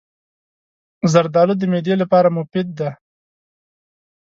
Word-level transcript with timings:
زردالو 1.11 1.53
د 1.57 1.63
معدې 1.71 1.95
لپاره 2.01 2.35
مفید 2.37 2.67
دی. 2.79 2.89